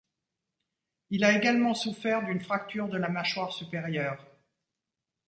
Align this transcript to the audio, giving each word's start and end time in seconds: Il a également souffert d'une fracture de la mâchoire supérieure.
Il 1.11 1.23
a 1.23 1.31
également 1.37 1.75
souffert 1.75 2.25
d'une 2.25 2.41
fracture 2.41 2.89
de 2.89 2.97
la 2.97 3.07
mâchoire 3.07 3.53
supérieure. 3.53 4.17